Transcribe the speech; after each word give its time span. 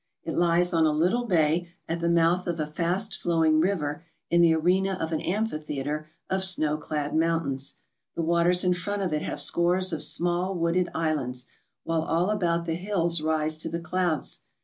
It 0.23 0.35
lies 0.35 0.73
on 0.73 0.87
a 0.87 0.91
little 0.91 1.25
bay 1.25 1.69
at 1.87 1.99
the 1.99 2.09
mouth 2.09 2.47
of 2.47 2.59
a 2.59 2.65
fast 2.65 3.21
flowing 3.21 3.59
river 3.59 4.03
in 4.31 4.41
the 4.41 4.55
arena 4.55 4.97
of 4.99 5.11
an 5.11 5.21
amphitheatre 5.21 6.09
of 6.27 6.43
snow 6.43 6.75
clad 6.77 7.15
mountains. 7.15 7.75
The 8.15 8.23
waters 8.23 8.63
in 8.63 8.73
front 8.73 9.03
of 9.03 9.13
it 9.13 9.21
have 9.21 9.39
scores 9.39 9.93
of 9.93 10.01
small 10.01 10.55
wooded 10.55 10.89
islands, 10.95 11.45
while 11.83 12.01
all 12.01 12.31
about 12.31 12.65
the 12.65 12.73
hills 12.73 13.21
rise 13.21 13.59
to 13.59 13.69
the 13.69 13.79
clouds. 13.79 14.39